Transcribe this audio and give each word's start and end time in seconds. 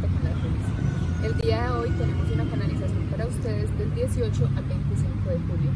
Con 0.00 0.24
la. 0.24 1.26
El 1.26 1.36
día 1.42 1.64
de 1.64 1.70
hoy 1.72 1.90
tenemos 1.90 2.30
una 2.30 2.44
canalización 2.48 3.04
para 3.10 3.26
ustedes 3.26 3.68
del 3.76 3.94
18 3.94 4.48
al 4.56 4.64
25 4.64 5.28
de 5.28 5.38
julio. 5.40 5.70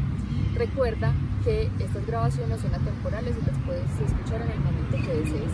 Recuerda 0.55 1.13
que 1.43 1.69
estas 1.79 2.07
grabaciones 2.07 2.59
son 2.59 2.73
atemporales 2.73 3.35
y 3.37 3.45
las 3.45 3.57
puedes 3.65 3.85
escuchar 4.01 4.41
en 4.41 4.51
el 4.51 4.59
momento 4.59 4.97
que 4.97 5.13
desees. 5.13 5.53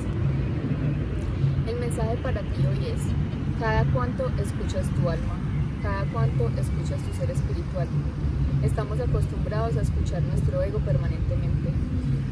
El 1.68 1.79
mensaje 1.82 2.15
para 2.23 2.39
ti 2.39 2.64
hoy 2.65 2.88
es, 2.88 3.02
cada 3.60 3.84
cuanto 3.92 4.32
escuchas 4.39 4.88
tu 4.96 5.10
alma, 5.10 5.36
cada 5.83 6.06
cuanto 6.06 6.47
escuchas 6.56 7.04
tu 7.04 7.14
ser 7.19 7.29
espiritual. 7.29 7.89
Estamos 8.64 9.00
acostumbrados 9.01 9.75
a 9.75 9.82
escuchar 9.82 10.21
nuestro 10.24 10.64
ego 10.64 10.79
permanentemente, 10.79 11.74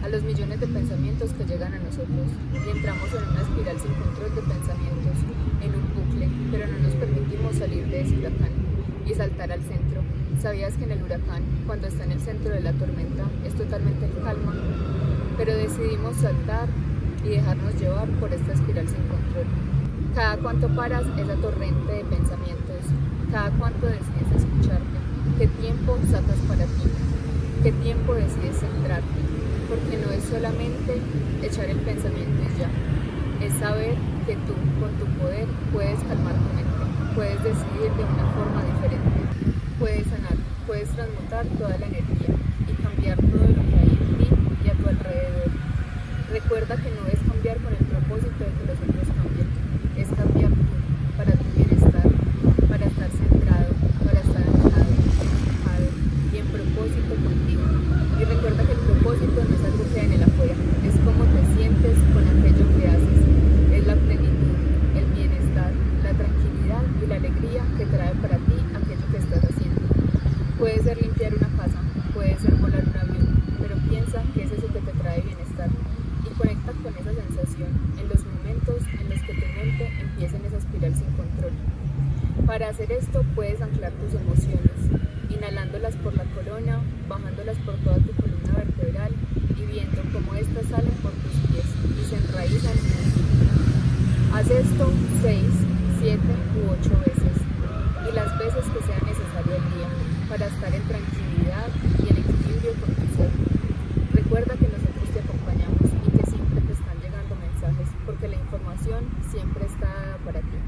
a 0.04 0.08
los 0.08 0.24
millones 0.24 0.62
de 0.62 0.68
pensamientos 0.68 1.34
que 1.34 1.44
llegan 1.44 1.74
a 1.74 1.80
nosotros 1.80 2.32
y 2.54 2.70
entramos 2.70 3.10
en 3.12 3.28
una 3.28 3.42
espiral 3.42 3.80
sin 3.80 3.94
control 3.94 4.36
de 4.36 4.42
pensamientos, 4.42 5.18
en 5.62 5.76
un 5.76 5.99
pero 6.52 6.68
no 6.68 6.80
nos 6.80 6.94
permitimos 6.96 7.56
salir 7.56 7.86
de 7.88 8.02
ese 8.02 8.18
huracán 8.18 8.52
y 9.06 9.14
saltar 9.14 9.52
al 9.52 9.62
centro. 9.62 10.02
¿Sabías 10.42 10.76
que 10.76 10.86
en 10.86 10.92
el 10.92 11.04
huracán, 11.04 11.44
cuando 11.68 11.88
está 11.88 12.06
en 12.06 12.12
el 12.12 12.20
centro 12.20 12.54
de 12.54 12.62
la 12.62 12.74
tormenta, 12.74 13.26
es 13.46 13.54
totalmente 13.56 14.10
calma? 14.24 14.54
Pero 15.38 15.56
decidimos 15.56 16.16
saltar 16.18 16.68
y 17.26 17.30
dejarnos 17.30 17.80
llevar 17.80 18.08
por 18.20 18.34
esta 18.34 18.54
espiral 18.54 18.88
sin 18.88 19.04
control. 19.08 19.46
Cada 20.16 20.38
cuanto 20.38 20.68
paras 20.70 21.04
esa 21.18 21.36
torrente 21.36 21.92
de 21.92 22.04
pensamientos, 22.06 22.82
cada 23.32 23.52
cuanto 23.52 23.86
decides 23.86 24.44
escucharte, 24.44 24.98
qué 25.38 25.48
tiempo 25.48 25.98
sacas 26.10 26.40
para 26.48 26.66
ti, 26.66 26.90
qué 27.64 27.72
tiempo 27.74 28.14
decides 28.16 28.58
centrarte, 28.58 29.20
porque 29.70 29.98
no 30.04 30.12
es 30.12 30.24
solamente 30.24 30.98
echar 31.44 31.66
el 31.66 31.78
pensamiento 31.78 32.42
y 32.42 32.60
ya, 32.60 32.70
es 33.42 33.54
saber 33.54 33.96
que 34.26 34.36
tú 34.48 34.54
con 34.80 34.92
tu 35.00 35.06
poder 35.20 35.48
puedes 35.72 36.00
calmar 36.04 36.36
tu 36.36 36.50
mente, 36.56 37.16
puedes 37.16 37.44
decidir 37.44 37.92
de 37.96 38.04
una 38.04 38.26
forma 38.36 38.64
diferente, 38.64 39.20
puedes 39.80 40.06
sanar, 40.08 40.36
puedes 40.68 40.90
transmutar 40.90 41.46
toda 41.58 41.78
la 41.78 41.86
energía 41.86 42.36
y 42.68 42.74
cambiar 42.84 43.18
todo 43.18 43.48
lo 43.48 43.62
que 43.64 43.76
hay 43.80 43.90
en 43.90 44.18
ti 44.18 44.28
y 44.66 44.70
a 44.70 44.74
tu 44.74 44.90
alrededor. 44.90 45.52
Recuerda 46.32 46.76
que 46.76 46.92
no 46.92 47.08
es 47.08 47.20
cambiar 47.26 47.58
con 47.60 47.74
el 47.74 47.86
propósito 47.86 48.44
de 48.44 48.52
que 48.54 48.66
los 48.68 48.78
otros 48.78 49.08
cambien, 49.18 49.50
es 49.98 50.08
cambiar 50.10 50.52
tú 50.52 50.76
para 51.18 51.32
tu 51.32 51.48
bienestar, 51.56 52.08
para 52.70 52.86
estar 52.86 53.10
centrado, 53.10 53.72
para 54.04 54.20
estar 54.20 54.44
alejado, 54.44 54.94
enfocado 55.00 55.88
y 56.34 56.38
en 56.38 56.48
propósito 56.48 57.14
contigo. 57.24 57.64
Y 58.20 58.24
recuerda 58.24 58.64
que 58.68 58.74
el 58.74 58.84
propósito 58.84 59.38
no 59.48 59.56
es 59.56 59.64
algo 59.64 59.84
que 59.94 60.00
hay 60.00 60.06
en 60.08 60.14
el 60.14 60.24
afuera, 60.24 60.56
es 60.86 60.96
cómo 61.08 61.24
te 61.24 61.42
sientes 61.56 61.98
con 62.14 62.24
aquello 62.28 62.66
que 62.78 62.84
haces, 62.88 63.20
es 63.74 63.88
la 63.88 63.96
plenitud, 63.96 64.56
el 64.96 65.06
bienestar, 65.16 65.72
la 66.04 66.14
tranquilidad 66.14 66.84
y 67.02 67.08
la 67.08 67.16
alegría 67.16 67.64
que 67.78 67.86
trae 67.86 68.14
para 68.16 68.38
ti 68.38 68.58
aquello 68.76 69.06
que 69.12 69.18
estás 69.18 69.44
haciendo. 69.44 69.82
Puede 70.60 70.84
ser 70.84 71.02
limpiar 71.02 71.34
una 71.36 71.48
casa, 71.56 71.80
puede 72.14 72.38
ser 72.38 72.54
volar 72.56 72.84
un 72.84 72.98
avión, 72.98 73.42
pero 73.62 73.78
piensa 73.90 74.22
que 74.34 74.44
es 74.44 74.52
eso 74.52 74.68
que 74.68 74.82
te 74.82 74.92
trae 74.92 75.22
bienestar 75.22 75.70
y 76.30 76.34
conecta 76.38 76.74
con 76.84 76.94
esa 76.98 77.14
sensación 77.14 77.70
en 77.98 78.10
los 78.10 78.26
momentos 78.26 78.84
en 79.00 79.10
los 79.10 79.22
que 79.22 79.34
tu 79.36 79.48
mente 79.56 79.88
empieza 80.02 80.36
en 80.36 80.46
esa 80.46 80.58
espiral 80.58 80.94
sin 80.96 81.08
control. 81.16 81.54
Para 82.46 82.68
hacer 82.68 82.92
esto 82.92 83.24
puedes 83.36 83.62
anclar 83.62 83.94
tus 83.94 84.20
emociones, 84.20 84.76
inhalándolas 85.30 85.96
por 85.96 86.14
la 86.18 86.26
corona, 86.26 86.82
bajándolas 87.08 87.56
por 87.60 87.76
toda 87.76 87.96
tu 87.96 88.12
columna 88.20 88.52
vertebral 88.58 89.14
y 89.56 89.64
viendo 89.64 90.02
cómo 90.12 90.36
éstas 90.36 90.66
salen 90.68 90.92
por 91.02 91.14
tus 91.24 91.40
pies 91.48 91.72
y 91.88 92.04
se 92.04 92.18
enraizan. 92.18 92.76
Haz 94.34 94.52
esto 94.52 94.92
6, 95.22 95.40
7 96.02 96.20
u 96.20 96.72
8 96.84 96.90
veces 97.08 97.36
y 98.12 98.14
las 98.14 98.38
veces 98.38 98.66
que 98.76 98.84
sea 98.84 99.00
necesario 99.08 99.56
al 99.56 99.64
día 99.72 100.19
para 100.30 100.46
estar 100.46 100.74
en 100.74 100.84
tranquilidad 100.84 101.68
y 101.98 102.10
en 102.10 102.18
equilibrio 102.18 102.74
con 102.80 102.94
tu 102.94 103.06
ser. 103.18 103.32
Recuerda 104.14 104.54
que 104.54 104.70
nosotros 104.70 105.10
te 105.12 105.20
acompañamos 105.22 105.90
y 106.06 106.12
que 106.12 106.26
siempre 106.30 106.62
te 106.62 106.74
están 106.74 107.02
llegando 107.02 107.36
mensajes 107.36 107.90
porque 108.06 108.28
la 108.28 108.36
información 108.36 109.10
siempre 109.32 109.66
está 109.66 109.90
para 110.24 110.42
ti 110.42 110.60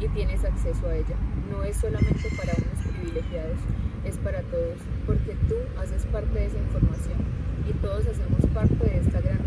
y 0.00 0.08
tienes 0.08 0.42
acceso 0.42 0.88
a 0.88 0.96
ella. 0.96 1.16
No 1.50 1.62
es 1.64 1.76
solamente 1.76 2.32
para 2.34 2.56
unos 2.56 2.80
privilegiados, 2.88 3.60
es 4.06 4.16
para 4.16 4.40
todos, 4.48 4.80
porque 5.04 5.36
tú 5.48 5.56
haces 5.78 6.06
parte 6.06 6.38
de 6.38 6.46
esa 6.46 6.58
información 6.58 7.20
y 7.68 7.72
todos 7.74 8.06
hacemos 8.06 8.40
parte 8.54 8.88
de 8.88 9.00
esta 9.04 9.20
gran 9.20 9.39